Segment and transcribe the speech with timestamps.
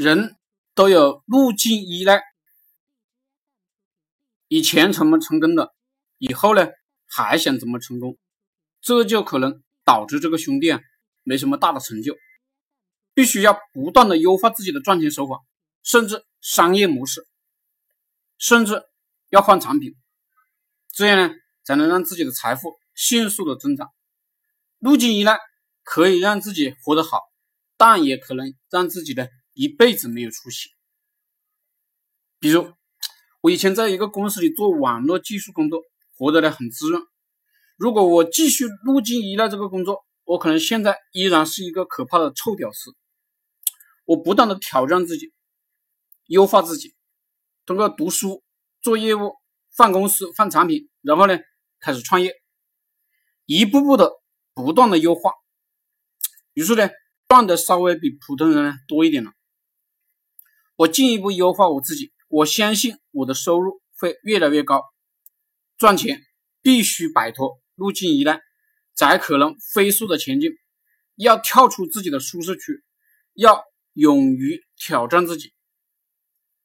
[0.00, 0.36] 人
[0.74, 2.22] 都有路径依赖，
[4.48, 5.74] 以前怎么成功的，
[6.16, 6.66] 以后呢
[7.06, 8.16] 还想怎么成功，
[8.80, 10.80] 这就可能导致这个兄弟啊
[11.22, 12.16] 没什么大的成就。
[13.12, 15.40] 必须要不断的优化自己的赚钱手法，
[15.82, 17.26] 甚至商业模式，
[18.38, 18.82] 甚至
[19.28, 19.94] 要换产品，
[20.90, 23.90] 这样呢才能让自己的财富迅速的增长。
[24.78, 25.38] 路径依赖
[25.82, 27.20] 可以让自己活得好，
[27.76, 29.28] 但也可能让自己的。
[29.60, 30.70] 一辈子没有出息。
[32.38, 32.72] 比如，
[33.42, 35.82] 我以前在一个公司里做网络技术工作，
[36.16, 37.02] 活得呢很滋润。
[37.76, 42.96] 如果我继续路径依赖这个工作，我可能现在依然是一个可怕的臭屌丝。
[44.06, 45.30] 我不断的挑战自己，
[46.24, 46.94] 优化自己，
[47.66, 48.42] 通过读书、
[48.80, 49.34] 做业务、
[49.76, 51.38] 换公司、换产品，然后呢
[51.80, 52.32] 开始创业，
[53.44, 54.10] 一步步的
[54.54, 55.34] 不断的优化，
[56.54, 56.88] 于是呢
[57.28, 59.32] 赚的稍微比普通人呢多一点了。
[60.80, 64.82] 我进一步优化我自己，我相信我的收入会越来越高。
[65.76, 66.22] 赚钱
[66.62, 68.40] 必须摆脱路径依赖，
[68.94, 70.52] 才可能飞速的前进。
[71.16, 72.82] 要跳出自己的舒适区，
[73.34, 75.52] 要勇于挑战自己，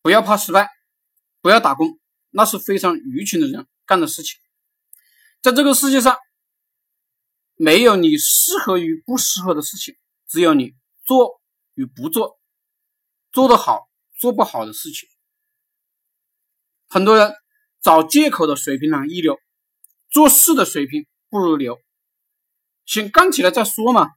[0.01, 0.69] 不要怕失败，
[1.41, 4.39] 不要打工，那是非常愚蠢的人干的事情。
[5.41, 6.17] 在这个世界上，
[7.55, 10.71] 没有你适合与不适合的事情，只有你
[11.03, 11.41] 做
[11.73, 12.39] 与不做，
[13.33, 13.89] 做得好。
[14.17, 15.09] 做不好的事情，
[16.87, 17.33] 很多人
[17.81, 19.39] 找借口的水平呢一流，
[20.09, 21.81] 做事的水平不如流。
[22.85, 24.11] 先干起来再说嘛。